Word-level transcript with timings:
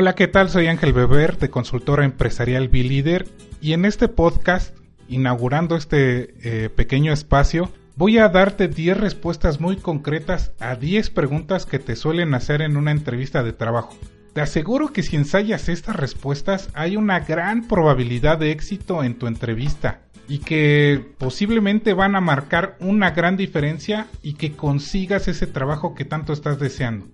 Hola, 0.00 0.14
¿qué 0.14 0.28
tal? 0.28 0.48
Soy 0.48 0.66
Ángel 0.66 0.94
Beber 0.94 1.36
de 1.36 1.50
Consultora 1.50 2.06
Empresarial 2.06 2.68
B-Leader 2.68 3.28
y 3.60 3.74
en 3.74 3.84
este 3.84 4.08
podcast, 4.08 4.74
inaugurando 5.08 5.76
este 5.76 6.32
eh, 6.42 6.70
pequeño 6.70 7.12
espacio, 7.12 7.70
voy 7.96 8.16
a 8.16 8.30
darte 8.30 8.66
10 8.68 8.96
respuestas 8.96 9.60
muy 9.60 9.76
concretas 9.76 10.52
a 10.58 10.74
10 10.74 11.10
preguntas 11.10 11.66
que 11.66 11.78
te 11.78 11.96
suelen 11.96 12.32
hacer 12.32 12.62
en 12.62 12.78
una 12.78 12.92
entrevista 12.92 13.42
de 13.42 13.52
trabajo. 13.52 13.94
Te 14.32 14.40
aseguro 14.40 14.88
que 14.88 15.02
si 15.02 15.16
ensayas 15.16 15.68
estas 15.68 15.96
respuestas 15.96 16.70
hay 16.72 16.96
una 16.96 17.20
gran 17.20 17.68
probabilidad 17.68 18.38
de 18.38 18.52
éxito 18.52 19.04
en 19.04 19.18
tu 19.18 19.26
entrevista 19.26 20.00
y 20.28 20.38
que 20.38 21.12
posiblemente 21.18 21.92
van 21.92 22.16
a 22.16 22.22
marcar 22.22 22.78
una 22.80 23.10
gran 23.10 23.36
diferencia 23.36 24.06
y 24.22 24.32
que 24.32 24.52
consigas 24.52 25.28
ese 25.28 25.46
trabajo 25.46 25.94
que 25.94 26.06
tanto 26.06 26.32
estás 26.32 26.58
deseando. 26.58 27.06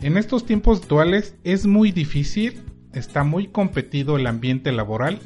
En 0.00 0.16
estos 0.16 0.46
tiempos 0.46 0.80
actuales 0.80 1.34
es 1.42 1.66
muy 1.66 1.90
difícil, 1.90 2.62
está 2.92 3.24
muy 3.24 3.48
competido 3.48 4.16
el 4.16 4.28
ambiente 4.28 4.70
laboral 4.70 5.18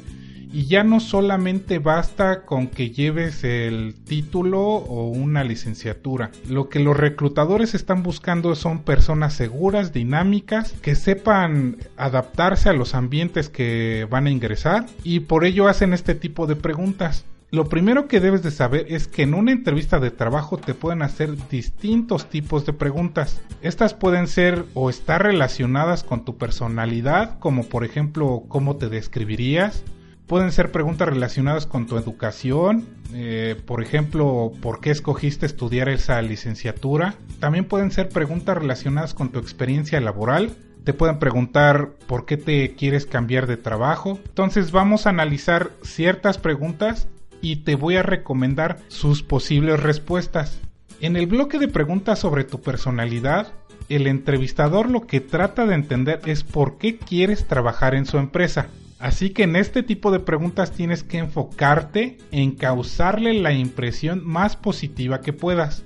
y 0.51 0.65
ya 0.65 0.83
no 0.83 0.99
solamente 0.99 1.77
basta 1.77 2.45
con 2.45 2.67
que 2.67 2.89
lleves 2.89 3.43
el 3.43 3.95
título 4.03 4.61
o 4.61 5.09
una 5.09 5.43
licenciatura. 5.43 6.31
Lo 6.47 6.69
que 6.69 6.79
los 6.79 6.97
reclutadores 6.97 7.75
están 7.75 8.01
buscando 8.01 8.55
son 8.55 8.83
personas 8.83 9.33
seguras, 9.33 9.93
dinámicas, 9.93 10.73
que 10.81 10.95
sepan 10.95 11.77
adaptarse 11.97 12.69
a 12.69 12.73
los 12.73 12.95
ambientes 12.95 13.49
que 13.49 14.07
van 14.09 14.27
a 14.27 14.31
ingresar 14.31 14.87
y 15.03 15.21
por 15.21 15.45
ello 15.45 15.67
hacen 15.67 15.93
este 15.93 16.15
tipo 16.15 16.47
de 16.47 16.55
preguntas. 16.55 17.25
Lo 17.53 17.65
primero 17.65 18.07
que 18.07 18.19
debes 18.19 18.41
de 18.41 18.49
saber 18.49 18.87
es 18.89 19.07
que 19.07 19.21
en 19.21 19.35
una 19.35 19.51
entrevista 19.51 19.99
de 19.99 20.09
trabajo 20.09 20.57
te 20.57 20.73
pueden 20.73 21.03
hacer 21.03 21.37
distintos 21.49 22.27
tipos 22.27 22.65
de 22.65 22.73
preguntas. 22.73 23.43
Estas 23.61 23.93
pueden 23.93 24.25
ser 24.27 24.65
o 24.73 24.89
estar 24.89 25.21
relacionadas 25.21 26.03
con 26.03 26.25
tu 26.25 26.35
personalidad, 26.39 27.37
como 27.37 27.65
por 27.65 27.85
ejemplo 27.85 28.45
cómo 28.47 28.77
te 28.77 28.89
describirías. 28.89 29.83
Pueden 30.25 30.51
ser 30.51 30.71
preguntas 30.71 31.07
relacionadas 31.07 31.67
con 31.67 31.85
tu 31.85 31.95
educación, 31.95 32.87
eh, 33.13 33.55
por 33.67 33.83
ejemplo, 33.83 34.51
¿por 34.59 34.79
qué 34.79 34.89
escogiste 34.89 35.45
estudiar 35.45 35.89
esa 35.89 36.19
licenciatura? 36.23 37.13
También 37.39 37.65
pueden 37.65 37.91
ser 37.91 38.09
preguntas 38.09 38.57
relacionadas 38.57 39.13
con 39.13 39.29
tu 39.29 39.37
experiencia 39.37 40.01
laboral, 40.01 40.55
te 40.83 40.93
pueden 40.93 41.19
preguntar 41.19 41.91
por 42.07 42.25
qué 42.25 42.35
te 42.35 42.73
quieres 42.73 43.05
cambiar 43.05 43.45
de 43.45 43.57
trabajo. 43.57 44.19
Entonces 44.25 44.71
vamos 44.71 45.05
a 45.05 45.11
analizar 45.11 45.69
ciertas 45.83 46.39
preguntas 46.39 47.07
y 47.43 47.57
te 47.57 47.75
voy 47.75 47.97
a 47.97 48.03
recomendar 48.03 48.79
sus 48.87 49.21
posibles 49.21 49.83
respuestas. 49.83 50.61
En 51.01 51.17
el 51.17 51.27
bloque 51.27 51.59
de 51.59 51.67
preguntas 51.67 52.17
sobre 52.17 52.45
tu 52.45 52.61
personalidad, 52.61 53.51
el 53.89 54.07
entrevistador 54.07 54.89
lo 54.89 55.01
que 55.01 55.19
trata 55.19 55.65
de 55.65 55.75
entender 55.75 56.21
es 56.25 56.43
por 56.45 56.77
qué 56.77 56.97
quieres 56.97 57.45
trabajar 57.45 57.95
en 57.95 58.05
su 58.05 58.17
empresa. 58.17 58.67
Así 58.97 59.31
que 59.31 59.43
en 59.43 59.57
este 59.57 59.83
tipo 59.83 60.11
de 60.11 60.21
preguntas 60.21 60.71
tienes 60.71 61.03
que 61.03 61.17
enfocarte 61.17 62.17
en 62.31 62.51
causarle 62.51 63.33
la 63.33 63.51
impresión 63.51 64.25
más 64.25 64.55
positiva 64.55 65.19
que 65.19 65.33
puedas. 65.33 65.83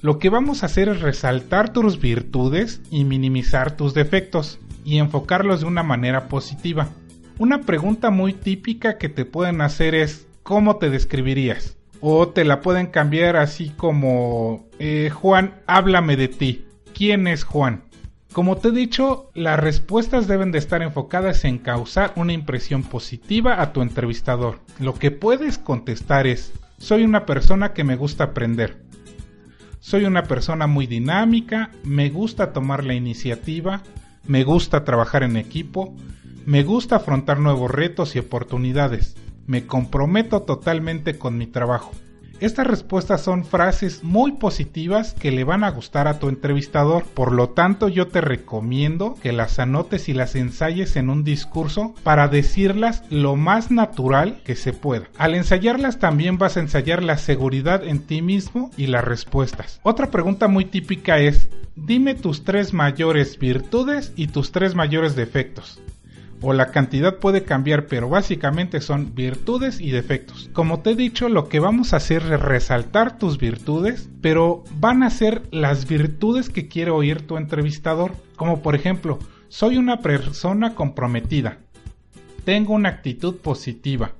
Lo 0.00 0.18
que 0.18 0.30
vamos 0.30 0.62
a 0.62 0.66
hacer 0.66 0.88
es 0.88 1.02
resaltar 1.02 1.74
tus 1.74 2.00
virtudes 2.00 2.80
y 2.90 3.04
minimizar 3.04 3.76
tus 3.76 3.92
defectos 3.92 4.58
y 4.82 4.96
enfocarlos 4.96 5.60
de 5.60 5.66
una 5.66 5.82
manera 5.82 6.28
positiva. 6.28 6.88
Una 7.36 7.60
pregunta 7.60 8.08
muy 8.08 8.32
típica 8.32 8.96
que 8.96 9.10
te 9.10 9.26
pueden 9.26 9.60
hacer 9.60 9.94
es 9.94 10.26
¿cómo 10.42 10.76
te 10.76 10.90
describirías? 10.90 11.76
O 12.00 12.28
te 12.28 12.44
la 12.44 12.60
pueden 12.60 12.86
cambiar 12.86 13.36
así 13.36 13.70
como, 13.70 14.66
eh, 14.78 15.10
Juan, 15.10 15.60
háblame 15.66 16.16
de 16.16 16.28
ti. 16.28 16.64
¿Quién 16.94 17.26
es 17.26 17.44
Juan? 17.44 17.84
Como 18.32 18.56
te 18.56 18.68
he 18.68 18.72
dicho, 18.72 19.30
las 19.34 19.58
respuestas 19.58 20.28
deben 20.28 20.52
de 20.52 20.58
estar 20.58 20.82
enfocadas 20.82 21.44
en 21.44 21.58
causar 21.58 22.12
una 22.16 22.32
impresión 22.32 22.84
positiva 22.84 23.60
a 23.60 23.72
tu 23.72 23.82
entrevistador. 23.82 24.60
Lo 24.78 24.94
que 24.94 25.10
puedes 25.10 25.58
contestar 25.58 26.26
es, 26.26 26.52
soy 26.78 27.02
una 27.02 27.26
persona 27.26 27.72
que 27.72 27.84
me 27.84 27.96
gusta 27.96 28.24
aprender. 28.24 28.84
Soy 29.80 30.04
una 30.04 30.22
persona 30.22 30.66
muy 30.66 30.86
dinámica, 30.86 31.70
me 31.82 32.08
gusta 32.08 32.52
tomar 32.52 32.84
la 32.84 32.94
iniciativa, 32.94 33.82
me 34.26 34.44
gusta 34.44 34.84
trabajar 34.84 35.22
en 35.22 35.36
equipo, 35.36 35.96
me 36.46 36.62
gusta 36.62 36.96
afrontar 36.96 37.40
nuevos 37.40 37.70
retos 37.70 38.14
y 38.14 38.20
oportunidades 38.20 39.16
me 39.50 39.66
comprometo 39.66 40.42
totalmente 40.42 41.18
con 41.18 41.36
mi 41.36 41.48
trabajo. 41.48 41.90
Estas 42.38 42.68
respuestas 42.68 43.20
son 43.20 43.44
frases 43.44 44.04
muy 44.04 44.32
positivas 44.32 45.12
que 45.12 45.32
le 45.32 45.42
van 45.42 45.64
a 45.64 45.70
gustar 45.70 46.06
a 46.06 46.20
tu 46.20 46.28
entrevistador, 46.28 47.02
por 47.02 47.32
lo 47.32 47.50
tanto 47.50 47.88
yo 47.88 48.06
te 48.06 48.20
recomiendo 48.20 49.16
que 49.20 49.32
las 49.32 49.58
anotes 49.58 50.08
y 50.08 50.14
las 50.14 50.36
ensayes 50.36 50.94
en 50.94 51.10
un 51.10 51.24
discurso 51.24 51.96
para 52.04 52.28
decirlas 52.28 53.02
lo 53.10 53.34
más 53.34 53.72
natural 53.72 54.40
que 54.44 54.54
se 54.54 54.72
pueda. 54.72 55.08
Al 55.18 55.34
ensayarlas 55.34 55.98
también 55.98 56.38
vas 56.38 56.56
a 56.56 56.60
ensayar 56.60 57.02
la 57.02 57.18
seguridad 57.18 57.84
en 57.84 57.98
ti 58.06 58.22
mismo 58.22 58.70
y 58.76 58.86
las 58.86 59.04
respuestas. 59.04 59.80
Otra 59.82 60.12
pregunta 60.12 60.46
muy 60.46 60.64
típica 60.64 61.18
es, 61.18 61.50
dime 61.74 62.14
tus 62.14 62.44
tres 62.44 62.72
mayores 62.72 63.36
virtudes 63.36 64.12
y 64.14 64.28
tus 64.28 64.52
tres 64.52 64.76
mayores 64.76 65.16
defectos 65.16 65.82
o 66.42 66.52
la 66.52 66.70
cantidad 66.70 67.18
puede 67.18 67.44
cambiar, 67.44 67.86
pero 67.86 68.08
básicamente 68.08 68.80
son 68.80 69.14
virtudes 69.14 69.80
y 69.80 69.90
defectos. 69.90 70.50
Como 70.52 70.80
te 70.80 70.90
he 70.90 70.96
dicho, 70.96 71.28
lo 71.28 71.48
que 71.48 71.60
vamos 71.60 71.92
a 71.92 71.96
hacer 71.96 72.22
es 72.22 72.40
resaltar 72.40 73.18
tus 73.18 73.38
virtudes, 73.38 74.08
pero 74.20 74.64
van 74.78 75.02
a 75.02 75.10
ser 75.10 75.42
las 75.50 75.86
virtudes 75.86 76.48
que 76.48 76.68
quiere 76.68 76.90
oír 76.90 77.26
tu 77.26 77.36
entrevistador, 77.36 78.12
como 78.36 78.62
por 78.62 78.74
ejemplo, 78.74 79.18
soy 79.48 79.76
una 79.76 80.00
persona 80.00 80.74
comprometida, 80.74 81.58
tengo 82.44 82.74
una 82.74 82.88
actitud 82.88 83.36
positiva, 83.36 84.12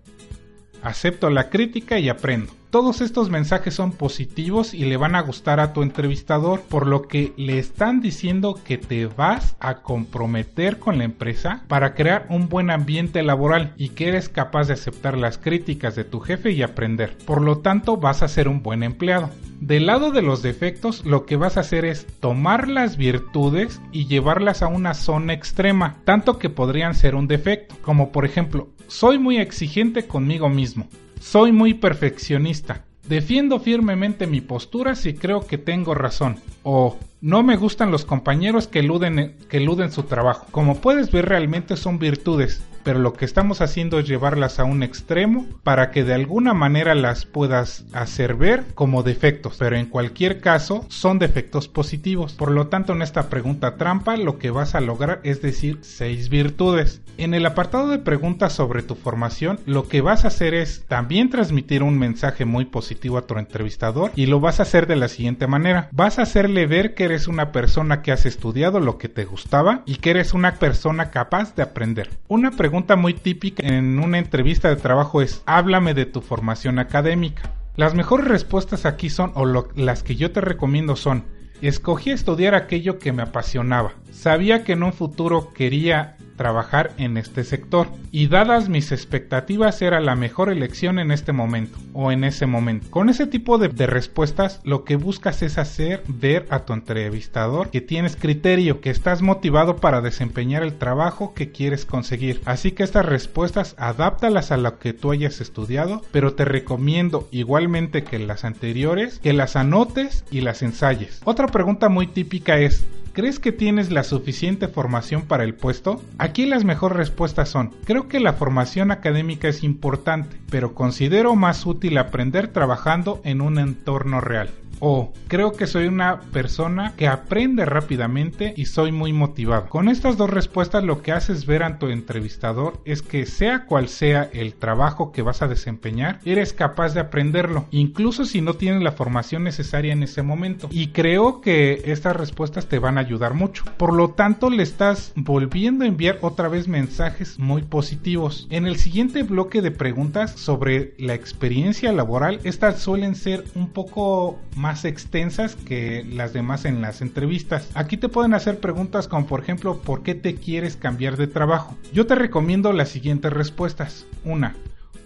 acepto 0.82 1.30
la 1.30 1.50
crítica 1.50 1.98
y 1.98 2.08
aprendo. 2.08 2.52
Todos 2.70 3.00
estos 3.00 3.30
mensajes 3.30 3.74
son 3.74 3.90
positivos 3.90 4.74
y 4.74 4.84
le 4.84 4.96
van 4.96 5.16
a 5.16 5.22
gustar 5.22 5.58
a 5.58 5.72
tu 5.72 5.82
entrevistador, 5.82 6.60
por 6.60 6.86
lo 6.86 7.08
que 7.08 7.32
le 7.36 7.58
están 7.58 8.00
diciendo 8.00 8.58
que 8.64 8.78
te 8.78 9.06
vas 9.06 9.56
a 9.58 9.82
comprometer 9.82 10.78
con 10.78 10.98
la 10.98 11.04
empresa 11.04 11.64
para 11.66 11.94
crear 11.94 12.26
un 12.30 12.48
buen 12.48 12.70
ambiente 12.70 13.24
laboral 13.24 13.74
y 13.76 13.88
que 13.88 14.08
eres 14.08 14.28
capaz 14.28 14.68
de 14.68 14.74
aceptar 14.74 15.18
las 15.18 15.36
críticas 15.36 15.96
de 15.96 16.04
tu 16.04 16.20
jefe 16.20 16.52
y 16.52 16.62
aprender. 16.62 17.16
Por 17.26 17.42
lo 17.42 17.58
tanto, 17.58 17.96
vas 17.96 18.22
a 18.22 18.28
ser 18.28 18.46
un 18.46 18.62
buen 18.62 18.84
empleado. 18.84 19.30
Del 19.60 19.84
lado 19.84 20.10
de 20.10 20.22
los 20.22 20.40
defectos, 20.40 21.04
lo 21.04 21.26
que 21.26 21.36
vas 21.36 21.58
a 21.58 21.60
hacer 21.60 21.84
es 21.84 22.06
tomar 22.18 22.66
las 22.66 22.96
virtudes 22.96 23.82
y 23.92 24.06
llevarlas 24.06 24.62
a 24.62 24.68
una 24.68 24.94
zona 24.94 25.34
extrema, 25.34 25.98
tanto 26.04 26.38
que 26.38 26.48
podrían 26.48 26.94
ser 26.94 27.14
un 27.14 27.28
defecto, 27.28 27.76
como 27.82 28.10
por 28.10 28.24
ejemplo, 28.24 28.70
soy 28.86 29.18
muy 29.18 29.36
exigente 29.36 30.06
conmigo 30.06 30.48
mismo. 30.48 30.88
Soy 31.20 31.52
muy 31.52 31.74
perfeccionista. 31.74 32.86
Defiendo 33.06 33.60
firmemente 33.60 34.26
mi 34.26 34.40
postura 34.40 34.94
si 34.94 35.12
creo 35.12 35.46
que 35.46 35.58
tengo 35.58 35.94
razón. 35.94 36.36
O 36.62 36.96
no 37.20 37.42
me 37.42 37.56
gustan 37.56 37.90
los 37.90 38.04
compañeros 38.04 38.66
que 38.66 38.80
eluden, 38.80 39.36
que 39.48 39.58
eluden 39.58 39.92
su 39.92 40.04
trabajo. 40.04 40.46
Como 40.50 40.80
puedes 40.80 41.10
ver 41.10 41.26
realmente 41.26 41.76
son 41.76 41.98
virtudes, 41.98 42.62
pero 42.82 42.98
lo 42.98 43.12
que 43.12 43.24
estamos 43.24 43.60
haciendo 43.60 43.98
es 43.98 44.08
llevarlas 44.08 44.58
a 44.58 44.64
un 44.64 44.82
extremo 44.82 45.46
para 45.62 45.90
que 45.90 46.04
de 46.04 46.14
alguna 46.14 46.54
manera 46.54 46.94
las 46.94 47.26
puedas 47.26 47.84
hacer 47.92 48.34
ver 48.34 48.64
como 48.74 49.02
defectos, 49.02 49.56
pero 49.58 49.76
en 49.76 49.86
cualquier 49.86 50.40
caso 50.40 50.86
son 50.88 51.18
defectos 51.18 51.68
positivos. 51.68 52.32
Por 52.34 52.50
lo 52.50 52.68
tanto, 52.68 52.92
en 52.92 53.02
esta 53.02 53.28
pregunta 53.28 53.76
trampa 53.76 54.16
lo 54.16 54.38
que 54.38 54.50
vas 54.50 54.74
a 54.74 54.80
lograr 54.80 55.20
es 55.24 55.42
decir 55.42 55.78
seis 55.82 56.28
virtudes. 56.28 57.02
En 57.18 57.34
el 57.34 57.44
apartado 57.44 57.88
de 57.88 57.98
preguntas 57.98 58.54
sobre 58.54 58.82
tu 58.82 58.94
formación, 58.94 59.60
lo 59.66 59.88
que 59.88 60.00
vas 60.00 60.24
a 60.24 60.28
hacer 60.28 60.54
es 60.54 60.86
también 60.86 61.28
transmitir 61.28 61.82
un 61.82 61.98
mensaje 61.98 62.46
muy 62.46 62.64
positivo 62.64 63.18
a 63.18 63.26
tu 63.26 63.36
entrevistador 63.36 64.10
y 64.16 64.26
lo 64.26 64.40
vas 64.40 64.58
a 64.58 64.62
hacer 64.62 64.86
de 64.86 64.96
la 64.96 65.08
siguiente 65.08 65.46
manera. 65.46 65.90
Vas 65.92 66.18
a 66.18 66.22
hacerle 66.22 66.66
ver 66.66 66.94
que 66.94 67.08
eres 67.10 67.26
una 67.26 67.50
persona 67.50 68.02
que 68.02 68.12
has 68.12 68.24
estudiado 68.24 68.80
lo 68.80 68.96
que 68.96 69.08
te 69.08 69.24
gustaba 69.24 69.82
y 69.84 69.96
que 69.96 70.10
eres 70.10 70.32
una 70.32 70.54
persona 70.54 71.10
capaz 71.10 71.54
de 71.56 71.62
aprender. 71.62 72.08
Una 72.28 72.52
pregunta 72.52 72.96
muy 72.96 73.14
típica 73.14 73.66
en 73.66 73.98
una 73.98 74.18
entrevista 74.18 74.68
de 74.68 74.76
trabajo 74.76 75.20
es, 75.20 75.42
háblame 75.44 75.92
de 75.92 76.06
tu 76.06 76.20
formación 76.20 76.78
académica. 76.78 77.52
Las 77.76 77.94
mejores 77.94 78.28
respuestas 78.28 78.86
aquí 78.86 79.10
son, 79.10 79.32
o 79.34 79.44
las 79.74 80.02
que 80.02 80.14
yo 80.14 80.30
te 80.30 80.40
recomiendo 80.40 80.96
son, 80.96 81.24
escogí 81.62 82.10
estudiar 82.10 82.54
aquello 82.54 82.98
que 82.98 83.12
me 83.12 83.22
apasionaba. 83.22 83.94
Sabía 84.12 84.64
que 84.64 84.72
en 84.72 84.82
un 84.82 84.92
futuro 84.92 85.52
quería 85.52 86.16
trabajar 86.40 86.92
en 86.96 87.18
este 87.18 87.44
sector 87.44 87.88
y 88.10 88.28
dadas 88.28 88.70
mis 88.70 88.92
expectativas 88.92 89.82
era 89.82 90.00
la 90.00 90.16
mejor 90.16 90.50
elección 90.50 90.98
en 90.98 91.10
este 91.10 91.34
momento 91.34 91.78
o 91.92 92.12
en 92.12 92.24
ese 92.24 92.46
momento. 92.46 92.90
Con 92.90 93.10
ese 93.10 93.26
tipo 93.26 93.58
de, 93.58 93.68
respuestas 93.86 94.62
lo 94.64 94.84
que 94.84 94.96
buscas 94.96 95.42
es 95.42 95.58
hacer 95.58 96.02
ver 96.08 96.46
a 96.48 96.60
tu 96.60 96.72
entrevistador 96.72 97.68
que 97.68 97.82
tienes 97.82 98.16
criterio, 98.16 98.80
que 98.80 98.88
estás 98.88 99.20
motivado 99.20 99.76
para 99.76 100.00
desempeñar 100.00 100.62
el 100.62 100.78
trabajo 100.78 101.34
que 101.34 101.52
quieres 101.52 101.84
conseguir. 101.84 102.40
Así 102.46 102.72
que 102.72 102.84
estas 102.84 103.04
respuestas 103.04 103.74
adáptalas 103.76 104.50
a 104.50 104.56
lo 104.56 104.78
que 104.78 104.94
tú 104.94 105.12
hayas 105.12 105.42
estudiado, 105.42 106.00
pero 106.10 106.32
te 106.32 106.46
recomiendo 106.46 107.28
igualmente 107.32 108.02
que 108.02 108.18
las 108.18 108.46
anteriores 108.46 109.18
que 109.18 109.34
las 109.34 109.56
anotes 109.56 110.24
y 110.30 110.40
las 110.40 110.62
ensayes. 110.62 111.20
Otra 111.24 111.48
pregunta 111.48 111.90
muy 111.90 112.06
típica 112.06 112.56
es 112.56 112.86
¿Crees 113.12 113.40
que 113.40 113.50
tienes 113.50 113.90
la 113.90 114.04
suficiente 114.04 114.68
formación 114.68 115.22
para 115.22 115.42
el 115.42 115.54
puesto? 115.54 116.00
Aquí 116.18 116.46
las 116.46 116.64
mejores 116.64 116.96
respuestas 116.96 117.48
son, 117.48 117.70
creo 117.84 118.06
que 118.06 118.20
la 118.20 118.34
formación 118.34 118.92
académica 118.92 119.48
es 119.48 119.64
importante, 119.64 120.36
pero 120.48 120.74
considero 120.74 121.34
más 121.34 121.66
útil 121.66 121.98
aprender 121.98 122.48
trabajando 122.48 123.20
en 123.24 123.40
un 123.40 123.58
entorno 123.58 124.20
real 124.20 124.50
o 124.80 125.12
creo 125.28 125.52
que 125.52 125.66
soy 125.66 125.86
una 125.86 126.20
persona 126.20 126.94
que 126.96 127.06
aprende 127.06 127.64
rápidamente 127.64 128.54
y 128.56 128.66
soy 128.66 128.92
muy 128.92 129.12
motivado. 129.12 129.68
Con 129.68 129.88
estas 129.88 130.16
dos 130.16 130.30
respuestas 130.30 130.82
lo 130.82 131.02
que 131.02 131.12
haces 131.12 131.46
ver 131.46 131.62
a 131.62 131.78
tu 131.78 131.88
entrevistador 131.88 132.80
es 132.84 133.02
que 133.02 133.26
sea 133.26 133.66
cual 133.66 133.88
sea 133.88 134.28
el 134.32 134.54
trabajo 134.54 135.12
que 135.12 135.22
vas 135.22 135.42
a 135.42 135.48
desempeñar, 135.48 136.20
eres 136.24 136.52
capaz 136.52 136.94
de 136.94 137.00
aprenderlo, 137.00 137.66
incluso 137.70 138.24
si 138.24 138.40
no 138.40 138.54
tienes 138.54 138.82
la 138.82 138.92
formación 138.92 139.44
necesaria 139.44 139.92
en 139.92 140.02
ese 140.02 140.22
momento. 140.22 140.68
Y 140.70 140.88
creo 140.88 141.40
que 141.40 141.82
estas 141.84 142.16
respuestas 142.16 142.66
te 142.66 142.78
van 142.78 142.98
a 142.98 143.02
ayudar 143.02 143.34
mucho. 143.34 143.64
Por 143.76 143.94
lo 143.94 144.10
tanto, 144.10 144.50
le 144.50 144.62
estás 144.62 145.12
volviendo 145.14 145.84
a 145.84 145.88
enviar 145.88 146.18
otra 146.22 146.48
vez 146.48 146.68
mensajes 146.68 147.38
muy 147.38 147.62
positivos. 147.62 148.46
En 148.50 148.66
el 148.66 148.76
siguiente 148.76 149.22
bloque 149.22 149.62
de 149.62 149.70
preguntas 149.70 150.32
sobre 150.32 150.94
la 150.98 151.14
experiencia 151.14 151.92
laboral, 151.92 152.40
estas 152.44 152.80
suelen 152.80 153.14
ser 153.14 153.44
un 153.54 153.68
poco 153.68 154.38
más 154.56 154.69
más 154.70 154.84
extensas 154.84 155.56
que 155.56 156.06
las 156.08 156.32
demás 156.32 156.64
en 156.64 156.80
las 156.80 157.02
entrevistas. 157.02 157.68
Aquí 157.74 157.96
te 157.96 158.08
pueden 158.08 158.34
hacer 158.34 158.60
preguntas 158.60 159.08
como 159.08 159.26
por 159.26 159.40
ejemplo 159.40 159.82
¿por 159.82 160.04
qué 160.04 160.14
te 160.14 160.36
quieres 160.36 160.76
cambiar 160.76 161.16
de 161.16 161.26
trabajo? 161.26 161.76
Yo 161.92 162.06
te 162.06 162.14
recomiendo 162.14 162.72
las 162.72 162.88
siguientes 162.88 163.32
respuestas. 163.32 164.06
Una, 164.24 164.54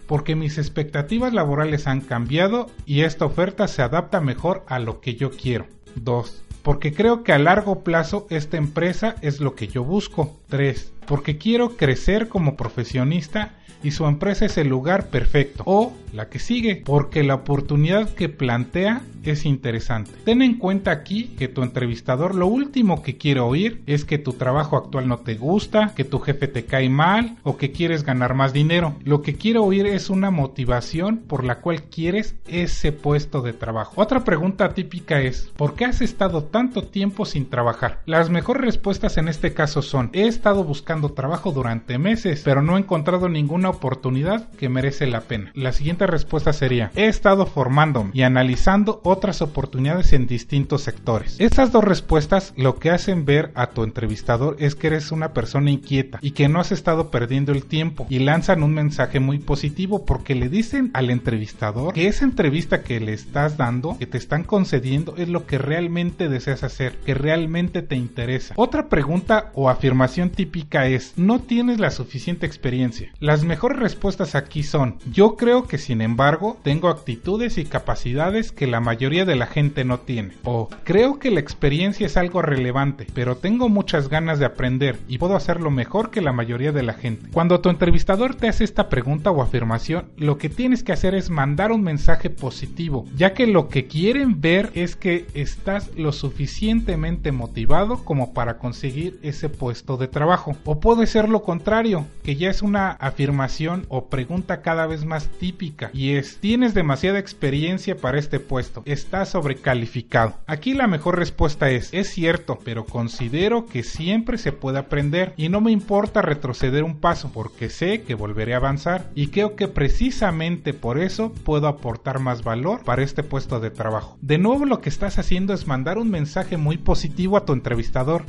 porque 0.07 0.35
mis 0.37 0.59
expectativas 0.59 1.33
laborales 1.33 1.87
han 1.87 2.03
cambiado 2.03 2.67
y 2.85 3.01
esta 3.05 3.25
oferta 3.25 3.67
se 3.67 3.81
adapta 3.81 4.21
mejor 4.21 4.65
a 4.67 4.79
lo 4.79 5.01
que 5.01 5.15
yo 5.15 5.31
quiero. 5.31 5.67
2. 5.95 6.43
Porque 6.63 6.93
creo 6.93 7.25
que 7.25 7.33
a 7.33 7.39
largo 7.39 7.83
plazo 7.85 8.27
esta 8.29 8.59
empresa 8.59 9.17
es 9.23 9.41
lo 9.41 9.55
que 9.55 9.69
yo 9.69 9.83
busco. 9.83 10.37
3. 10.49 10.93
Porque 11.07 11.39
quiero 11.39 11.77
crecer 11.77 12.29
como 12.29 12.57
profesionista 12.57 13.53
y 13.83 13.91
su 13.91 14.07
empresa 14.07 14.47
es 14.47 14.57
el 14.57 14.69
lugar 14.69 15.09
perfecto. 15.09 15.63
O 15.67 15.93
la 16.15 16.29
que 16.29 16.39
sigue, 16.39 16.83
porque 16.85 17.23
la 17.23 17.35
oportunidad 17.35 18.09
que 18.15 18.29
plantea 18.29 19.03
es 19.25 19.45
interesante. 19.45 20.13
Ten 20.25 20.43
en 20.43 20.59
cuenta 20.59 20.91
aquí 20.91 21.35
que 21.39 21.49
tu 21.49 21.63
entrevistador 21.63 22.35
lo 22.35 22.47
último 22.47 23.03
que 23.03 23.17
quiere 23.17 23.41
oír 23.41 23.83
es 23.87 24.05
que 24.05 24.19
tu 24.19 24.35
trabajo 24.35 24.77
actual 24.77 25.09
no 25.09 25.19
te 25.19 25.35
gusta, 25.35 25.93
que 25.97 26.05
tu 26.05 26.21
jefe 26.21 26.47
te 26.47 26.65
cae 26.65 26.89
mal 26.89 27.37
o 27.43 27.57
que 27.57 27.73
quieres 27.73 28.05
ganar 28.05 28.35
más 28.35 28.53
dinero. 28.53 28.97
Lo 29.03 29.23
que 29.23 29.35
quiere 29.35 29.59
oír 29.59 29.87
es 29.87 30.11
una 30.11 30.31
motivación 30.31 31.19
por 31.19 31.45
la 31.45 31.61
cual 31.61 31.85
quieres 31.85 32.37
ese 32.47 32.93
puesto 32.93 33.43
de 33.43 33.53
trabajo. 33.53 34.01
Otra 34.01 34.25
pregunta 34.25 34.75
típica 34.75 35.21
es, 35.21 35.51
¿por 35.57 35.75
qué 35.75 35.87
has 35.87 36.01
estado 36.01 36.45
tanto 36.45 36.83
tiempo 36.83 37.25
sin 37.25 37.47
trabajar? 37.47 38.03
Las 38.07 38.31
mejores 38.31 38.63
respuestas 38.63 39.17
en 39.17 39.29
este 39.29 39.53
caso 39.53 39.83
son, 39.83 40.11
he 40.13 40.27
estado 40.27 40.65
buscando 40.65 40.94
trabajo 41.03 41.53
durante 41.53 41.99
meses, 41.99 42.43
pero 42.45 42.63
no 42.63 42.77
he 42.77 42.81
encontrado 42.81 43.29
ninguna 43.29 43.71
oportunidad 43.71 44.51
que 44.53 44.69
merece 44.69 45.07
la 45.07 45.23
pena. 45.23 45.51
La 45.55 45.73
siguiente 45.73 46.07
respuesta 46.07 46.53
sería, 46.53 46.91
he 46.95 47.07
estado 47.07 47.47
formándome 47.47 48.11
y 48.13 48.23
analizando 48.23 49.01
otras 49.05 49.43
oportunidades 49.43 50.13
en 50.13 50.27
distintos 50.27 50.83
sectores. 50.83 51.37
Estas 51.41 51.73
dos 51.73 51.85
respuestas 51.85 52.53
lo 52.57 52.79
que 52.79 52.91
hacen 52.91 53.25
ver 53.25 53.51
a 53.55 53.69
tu 53.69 53.83
entrevistador 53.83 54.57
es 54.59 54.75
que 54.75 54.89
eres 54.89 55.13
una 55.13 55.33
persona 55.33 55.71
inquieta 55.71 56.19
y 56.23 56.33
que 56.33 56.49
no 56.49 56.61
has 56.61 56.73
estado 56.73 57.11
perdiendo 57.11 57.53
el 57.53 57.65
tiempo 57.65 58.07
y 58.09 58.21
lanzan 58.21 58.63
un 58.63 58.75
mensaje 58.75 59.21
muy 59.21 59.39
positivo 59.39 60.05
porque 60.05 60.35
le 60.35 60.49
dicen 60.49 60.91
al 60.95 61.11
entrevistador 61.11 61.95
que 61.95 62.09
esa 62.09 62.25
entrevista 62.25 62.83
que 62.83 63.01
le 63.01 63.13
estás 63.13 63.57
dando, 63.57 63.97
que 63.99 64.07
te 64.07 64.19
están 64.19 64.45
concediendo, 64.45 65.15
es 65.17 65.29
lo 65.29 65.47
que 65.47 65.59
realmente 65.59 66.29
deseas 66.29 66.63
hacer, 66.63 66.97
que 67.05 67.15
realmente 67.15 67.83
te 67.83 67.97
interesa. 67.97 68.55
Otra 68.57 68.89
pregunta 68.89 69.51
o 69.55 69.69
afirmación 69.69 70.31
típica 70.31 70.84
es, 70.87 71.15
no 71.17 71.41
tienes 71.41 71.81
la 71.81 71.91
suficiente 71.91 72.47
experiencia. 72.47 73.13
Las 73.21 73.45
mejores 73.45 73.79
respuestas 73.79 74.35
aquí 74.35 74.63
son, 74.63 74.99
yo 75.11 75.37
creo 75.37 75.65
que 75.67 75.79
sin 75.79 76.01
embargo 76.01 76.59
tengo 76.63 76.89
actitudes 76.89 77.59
y 77.59 77.65
capacidades 77.65 78.53
que 78.53 78.67
la 78.67 78.81
mayoría 78.81 79.25
de 79.25 79.37
la 79.37 79.47
gente 79.47 79.85
no 79.85 80.01
tiene. 80.01 80.35
O 80.45 80.69
creo 80.85 81.19
que 81.19 81.31
la 81.31 81.41
experiencia 81.41 82.07
es 82.07 82.17
algo 82.17 82.43
relevante, 82.43 83.07
pero 83.15 83.37
tengo 83.37 83.69
muchas 83.69 84.09
ganas 84.09 84.39
de 84.39 84.47
aprender 84.47 84.99
y 85.09 85.19
puedo 85.19 85.37
hacerlo 85.37 85.71
mejor 85.71 86.11
que 86.11 86.21
la 86.21 86.33
mayoría 86.33 86.73
de 86.73 86.83
la 86.83 86.95
gente. 86.95 87.31
Cuando 87.33 87.61
tu 87.61 87.69
entrevistador 87.69 88.35
te 88.35 88.49
hace 88.49 88.65
esta 88.65 88.89
pregunta 88.89 89.31
o 89.31 89.43
afirmación, 89.43 90.07
lo 90.17 90.39
que 90.39 90.49
tienes 90.49 90.83
que 90.83 90.93
hacer 90.93 91.15
es 91.15 91.31
mandar 91.31 91.73
un 91.73 91.83
mensaje 91.83 92.31
positivo, 92.31 93.07
ya 93.17 93.35
que 93.35 93.47
lo 93.47 93.69
que 93.69 93.87
quieren 93.87 94.41
ver 94.41 94.71
es 94.75 94.97
que 94.97 95.27
estás 95.35 95.91
lo 95.97 96.13
suficientemente 96.13 97.33
motivado 97.33 98.05
como 98.05 98.33
para 98.33 98.59
conseguir 98.59 99.19
ese 99.23 99.49
puesto 99.49 99.97
de 99.97 100.09
trabajo. 100.09 100.57
O 100.75 100.81
puede 100.81 101.07
ser 101.07 101.29
lo 101.29 101.45
contrario, 101.45 102.05
que 102.25 102.35
ya 102.35 102.51
es 102.51 102.61
una 102.61 102.91
afirmación 102.91 103.87
o 103.89 104.07
pregunta 104.09 104.61
cada 104.61 104.89
vez 104.89 105.05
más 105.05 105.29
típica 105.29 105.89
y 105.93 106.15
es, 106.15 106.39
tienes 106.39 106.75
demasiada 106.75 107.21
experiencia 107.21 107.97
para 107.97 108.19
este 108.19 108.41
puesto 108.41 108.83
está 108.85 109.25
sobrecalificado. 109.25 110.35
Aquí 110.49 110.75
la 110.75 110.89
mejor 110.89 111.17
respuesta 111.17 111.71
es, 111.71 111.95
es 111.95 112.09
cierto, 112.09 112.59
pero 112.65 112.87
considero 112.87 113.67
que 113.67 113.85
siempre 113.85 114.37
se 114.37 114.51
puede 114.51 114.79
aprender 114.81 115.33
y 115.37 115.49
no 115.49 115.61
me 115.61 115.71
importa 115.71 116.23
retroceder 116.23 116.83
un 116.83 116.99
paso 116.99 117.31
porque 117.33 117.71
sé 117.71 118.03
que 118.03 118.17
volveré 118.17 118.55
a 118.55 118.57
avanzar 118.57 119.13
y 119.15 119.29
creo 119.29 119.55
que 119.55 119.69
precisamente 119.69 120.75
por 120.75 120.99
eso 120.99 121.33
puedo 121.45 121.69
aportar 121.69 122.19
más 122.19 122.43
valor 122.43 122.83
para 122.83 123.05
este 123.05 123.23
puesto 123.23 123.61
de 123.61 123.71
trabajo. 123.71 124.19
De 124.23 124.39
nuevo 124.39 124.65
lo 124.65 124.81
que 124.81 124.89
estás 124.89 125.21
haciendo 125.21 125.55
es 125.55 125.69
mandar 125.69 125.99
un 125.99 126.11
mensaje 126.11 126.57
muy 126.57 126.79
positivo 126.79 127.37
a 127.37 127.45
tu 127.45 127.53
entrevistador 127.53 128.25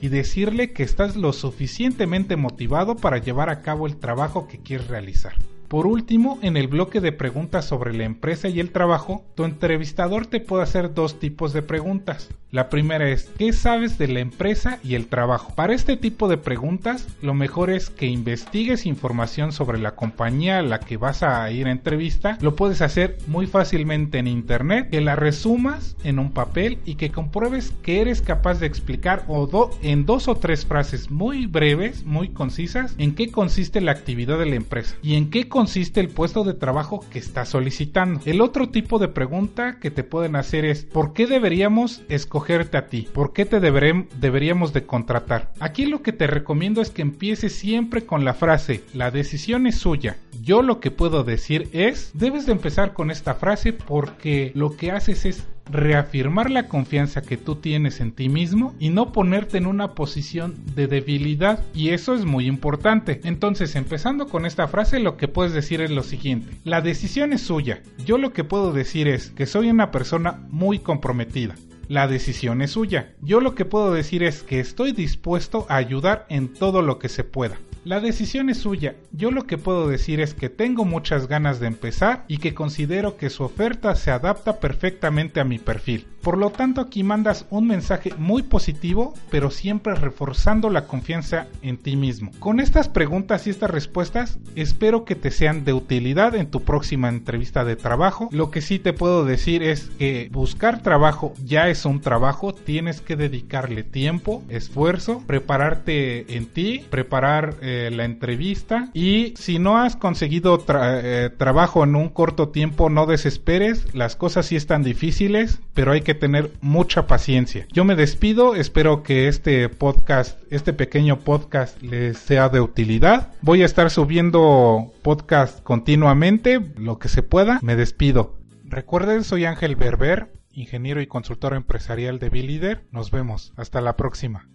y 0.00 0.08
decirle 0.08 0.72
que 0.72 0.82
estás 0.82 1.16
lo 1.16 1.32
suficientemente 1.32 2.36
motivado 2.36 2.96
para 2.96 3.18
llevar 3.18 3.50
a 3.50 3.62
cabo 3.62 3.86
el 3.86 3.96
trabajo 3.96 4.48
que 4.48 4.58
quieres 4.58 4.88
realizar. 4.88 5.34
Por 5.68 5.86
último, 5.86 6.38
en 6.40 6.56
el 6.56 6.66
bloque 6.66 7.02
de 7.02 7.12
preguntas 7.12 7.66
sobre 7.66 7.92
la 7.92 8.04
empresa 8.04 8.48
y 8.48 8.58
el 8.58 8.70
trabajo, 8.70 9.22
tu 9.34 9.44
entrevistador 9.44 10.26
te 10.26 10.40
puede 10.40 10.62
hacer 10.62 10.94
dos 10.94 11.20
tipos 11.20 11.52
de 11.52 11.60
preguntas. 11.60 12.30
La 12.50 12.70
primera 12.70 13.10
es, 13.10 13.28
¿qué 13.36 13.52
sabes 13.52 13.98
de 13.98 14.08
la 14.08 14.20
empresa 14.20 14.78
y 14.82 14.94
el 14.94 15.08
trabajo? 15.08 15.54
Para 15.54 15.74
este 15.74 15.98
tipo 15.98 16.28
de 16.28 16.38
preguntas, 16.38 17.06
lo 17.20 17.34
mejor 17.34 17.68
es 17.68 17.90
que 17.90 18.06
investigues 18.06 18.86
información 18.86 19.52
sobre 19.52 19.78
la 19.78 19.94
compañía 19.94 20.60
a 20.60 20.62
la 20.62 20.80
que 20.80 20.96
vas 20.96 21.22
a 21.22 21.50
ir 21.50 21.66
a 21.66 21.72
entrevista. 21.72 22.38
Lo 22.40 22.56
puedes 22.56 22.80
hacer 22.80 23.18
muy 23.26 23.46
fácilmente 23.46 24.16
en 24.16 24.26
internet, 24.26 24.88
que 24.88 25.02
la 25.02 25.14
resumas 25.14 25.94
en 26.04 26.18
un 26.18 26.32
papel 26.32 26.78
y 26.86 26.94
que 26.94 27.10
compruebes 27.10 27.74
que 27.82 28.00
eres 28.00 28.22
capaz 28.22 28.60
de 28.60 28.66
explicar 28.66 29.24
o 29.28 29.70
en 29.82 30.06
dos 30.06 30.28
o 30.28 30.36
tres 30.36 30.64
frases 30.64 31.10
muy 31.10 31.44
breves, 31.44 32.06
muy 32.06 32.30
concisas, 32.30 32.94
en 32.96 33.14
qué 33.14 33.30
consiste 33.30 33.82
la 33.82 33.92
actividad 33.92 34.38
de 34.38 34.46
la 34.46 34.56
empresa 34.56 34.96
y 35.02 35.16
en 35.16 35.28
qué 35.28 35.50
consiste 35.58 35.98
el 35.98 36.08
puesto 36.08 36.44
de 36.44 36.54
trabajo 36.54 37.04
que 37.10 37.18
estás 37.18 37.48
solicitando. 37.48 38.20
El 38.26 38.42
otro 38.42 38.68
tipo 38.68 39.00
de 39.00 39.08
pregunta 39.08 39.80
que 39.80 39.90
te 39.90 40.04
pueden 40.04 40.36
hacer 40.36 40.64
es, 40.64 40.84
¿por 40.84 41.12
qué 41.12 41.26
deberíamos 41.26 42.02
escoger 42.08 42.70
a 42.76 42.86
ti? 42.86 43.08
¿Por 43.12 43.32
qué 43.32 43.44
te 43.44 43.58
deberíamos 43.58 44.72
de 44.72 44.86
contratar? 44.86 45.52
Aquí 45.58 45.86
lo 45.86 46.00
que 46.00 46.12
te 46.12 46.28
recomiendo 46.28 46.80
es 46.80 46.90
que 46.90 47.02
empieces 47.02 47.56
siempre 47.56 48.06
con 48.06 48.24
la 48.24 48.34
frase, 48.34 48.84
la 48.94 49.10
decisión 49.10 49.66
es 49.66 49.78
suya. 49.78 50.16
Yo 50.44 50.62
lo 50.62 50.78
que 50.78 50.92
puedo 50.92 51.24
decir 51.24 51.68
es, 51.72 52.12
debes 52.14 52.46
de 52.46 52.52
empezar 52.52 52.92
con 52.92 53.10
esta 53.10 53.34
frase 53.34 53.72
porque 53.72 54.52
lo 54.54 54.76
que 54.76 54.92
haces 54.92 55.24
es 55.24 55.44
reafirmar 55.70 56.50
la 56.50 56.68
confianza 56.68 57.22
que 57.22 57.36
tú 57.36 57.56
tienes 57.56 58.00
en 58.00 58.12
ti 58.12 58.28
mismo 58.28 58.74
y 58.78 58.90
no 58.90 59.12
ponerte 59.12 59.58
en 59.58 59.66
una 59.66 59.94
posición 59.94 60.54
de 60.74 60.86
debilidad 60.86 61.62
y 61.74 61.90
eso 61.90 62.14
es 62.14 62.24
muy 62.24 62.46
importante. 62.46 63.20
Entonces, 63.24 63.76
empezando 63.76 64.28
con 64.28 64.46
esta 64.46 64.68
frase, 64.68 65.00
lo 65.00 65.16
que 65.16 65.28
puedes 65.28 65.52
decir 65.52 65.80
es 65.80 65.90
lo 65.90 66.02
siguiente, 66.02 66.56
la 66.64 66.80
decisión 66.80 67.32
es 67.32 67.42
suya. 67.42 67.82
Yo 68.04 68.18
lo 68.18 68.32
que 68.32 68.44
puedo 68.44 68.72
decir 68.72 69.08
es 69.08 69.30
que 69.30 69.46
soy 69.46 69.70
una 69.70 69.90
persona 69.90 70.40
muy 70.50 70.78
comprometida. 70.78 71.54
La 71.88 72.06
decisión 72.06 72.60
es 72.60 72.72
suya. 72.72 73.14
Yo 73.22 73.40
lo 73.40 73.54
que 73.54 73.64
puedo 73.64 73.94
decir 73.94 74.22
es 74.22 74.42
que 74.42 74.60
estoy 74.60 74.92
dispuesto 74.92 75.64
a 75.70 75.76
ayudar 75.76 76.26
en 76.28 76.52
todo 76.52 76.82
lo 76.82 76.98
que 76.98 77.08
se 77.08 77.24
pueda. 77.24 77.58
La 77.88 78.00
decisión 78.00 78.50
es 78.50 78.58
suya. 78.58 78.96
Yo 79.12 79.30
lo 79.30 79.46
que 79.46 79.56
puedo 79.56 79.88
decir 79.88 80.20
es 80.20 80.34
que 80.34 80.50
tengo 80.50 80.84
muchas 80.84 81.26
ganas 81.26 81.58
de 81.58 81.68
empezar 81.68 82.26
y 82.28 82.36
que 82.36 82.52
considero 82.52 83.16
que 83.16 83.30
su 83.30 83.44
oferta 83.44 83.94
se 83.94 84.10
adapta 84.10 84.60
perfectamente 84.60 85.40
a 85.40 85.44
mi 85.44 85.58
perfil. 85.58 86.06
Por 86.20 86.36
lo 86.36 86.50
tanto, 86.50 86.82
aquí 86.82 87.02
mandas 87.02 87.46
un 87.48 87.66
mensaje 87.66 88.12
muy 88.18 88.42
positivo, 88.42 89.14
pero 89.30 89.50
siempre 89.50 89.94
reforzando 89.94 90.68
la 90.68 90.84
confianza 90.84 91.46
en 91.62 91.78
ti 91.78 91.96
mismo. 91.96 92.32
Con 92.40 92.60
estas 92.60 92.90
preguntas 92.90 93.46
y 93.46 93.50
estas 93.50 93.70
respuestas, 93.70 94.38
espero 94.54 95.06
que 95.06 95.14
te 95.14 95.30
sean 95.30 95.64
de 95.64 95.72
utilidad 95.72 96.34
en 96.34 96.50
tu 96.50 96.64
próxima 96.64 97.08
entrevista 97.08 97.64
de 97.64 97.76
trabajo. 97.76 98.28
Lo 98.32 98.50
que 98.50 98.60
sí 98.60 98.78
te 98.78 98.92
puedo 98.92 99.24
decir 99.24 99.62
es 99.62 99.88
que 99.98 100.28
buscar 100.30 100.82
trabajo 100.82 101.32
ya 101.42 101.70
es 101.70 101.86
un 101.86 102.02
trabajo, 102.02 102.52
tienes 102.52 103.00
que 103.00 103.16
dedicarle 103.16 103.82
tiempo, 103.82 104.42
esfuerzo, 104.50 105.22
prepararte 105.26 106.36
en 106.36 106.44
ti, 106.44 106.84
preparar 106.90 107.54
eh, 107.62 107.77
la 107.90 108.04
entrevista. 108.04 108.90
Y 108.94 109.34
si 109.36 109.58
no 109.58 109.78
has 109.78 109.96
conseguido 109.96 110.64
eh, 110.68 111.30
trabajo 111.36 111.84
en 111.84 111.96
un 111.96 112.08
corto 112.08 112.48
tiempo, 112.48 112.90
no 112.90 113.06
desesperes. 113.06 113.94
Las 113.94 114.16
cosas 114.16 114.46
sí 114.46 114.56
están 114.56 114.82
difíciles, 114.82 115.60
pero 115.74 115.92
hay 115.92 116.02
que 116.02 116.14
tener 116.14 116.50
mucha 116.60 117.06
paciencia. 117.06 117.66
Yo 117.72 117.84
me 117.84 117.96
despido, 117.96 118.54
espero 118.54 119.02
que 119.02 119.28
este 119.28 119.68
podcast, 119.68 120.40
este 120.50 120.72
pequeño 120.72 121.20
podcast 121.20 121.80
les 121.82 122.18
sea 122.18 122.48
de 122.48 122.60
utilidad. 122.60 123.32
Voy 123.42 123.62
a 123.62 123.66
estar 123.66 123.90
subiendo 123.90 124.92
podcast 125.02 125.62
continuamente, 125.62 126.60
lo 126.76 126.98
que 126.98 127.08
se 127.08 127.22
pueda. 127.22 127.58
Me 127.62 127.76
despido. 127.76 128.36
Recuerden, 128.64 129.24
soy 129.24 129.44
Ángel 129.46 129.76
Berber, 129.76 130.32
ingeniero 130.52 131.00
y 131.00 131.06
consultor 131.06 131.54
empresarial 131.54 132.18
de 132.18 132.28
Bilider. 132.28 132.84
Nos 132.90 133.10
vemos. 133.10 133.52
Hasta 133.56 133.80
la 133.80 133.96
próxima. 133.96 134.48